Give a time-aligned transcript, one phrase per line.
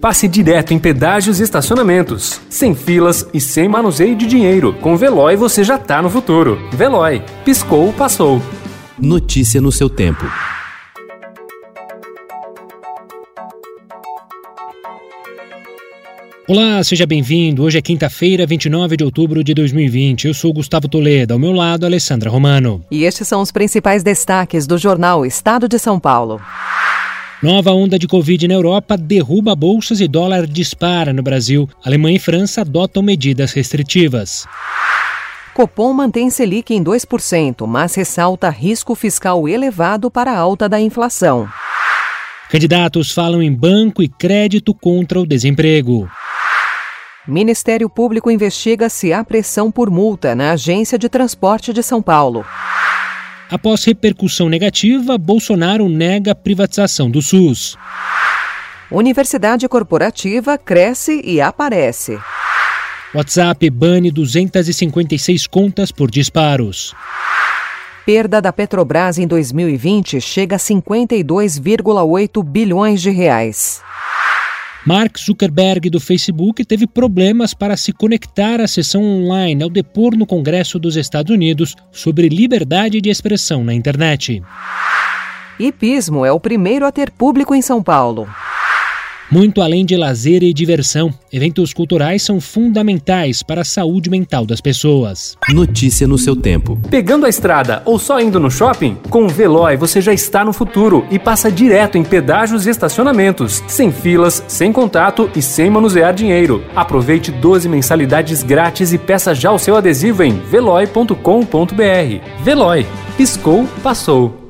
[0.00, 4.72] passe direto em pedágios e estacionamentos, sem filas e sem manuseio de dinheiro.
[4.80, 6.58] Com Veloy você já tá no futuro.
[6.72, 8.40] Veloy, piscou, passou.
[8.98, 10.24] Notícia no seu tempo.
[16.48, 17.62] Olá, seja bem-vindo.
[17.62, 20.26] Hoje é quinta-feira, 29 de outubro de 2020.
[20.26, 22.84] Eu sou Gustavo Toledo, ao meu lado, Alessandra Romano.
[22.90, 26.40] E estes são os principais destaques do jornal Estado de São Paulo.
[27.42, 31.66] Nova onda de Covid na Europa derruba bolsas e dólar dispara no Brasil.
[31.82, 34.46] Alemanha e França adotam medidas restritivas.
[35.54, 41.48] Copom mantém Selic em 2%, mas ressalta risco fiscal elevado para a alta da inflação.
[42.50, 46.10] Candidatos falam em banco e crédito contra o desemprego.
[47.26, 52.44] Ministério Público investiga se há pressão por multa na Agência de Transporte de São Paulo.
[53.50, 57.76] Após repercussão negativa, Bolsonaro nega a privatização do SUS.
[58.88, 62.16] Universidade corporativa cresce e aparece.
[63.12, 66.94] WhatsApp bane 256 contas por disparos.
[68.06, 73.82] Perda da Petrobras em 2020 chega a 52,8 bilhões de reais.
[74.86, 80.24] Mark Zuckerberg do Facebook teve problemas para se conectar à sessão online ao depor no
[80.26, 84.42] Congresso dos Estados Unidos sobre liberdade de expressão na internet.
[85.58, 88.26] Hipismo é o primeiro a ter público em São Paulo.
[89.30, 94.60] Muito além de lazer e diversão, eventos culturais são fundamentais para a saúde mental das
[94.60, 95.36] pessoas.
[95.50, 96.76] Notícia no seu tempo.
[96.90, 98.96] Pegando a estrada ou só indo no shopping?
[99.08, 103.62] Com o Veloy você já está no futuro e passa direto em pedágios e estacionamentos,
[103.68, 106.64] sem filas, sem contato e sem manusear dinheiro.
[106.74, 111.14] Aproveite 12 mensalidades grátis e peça já o seu adesivo em veloy.com.br.
[112.42, 112.84] Veloy.
[113.16, 114.49] Piscou, passou.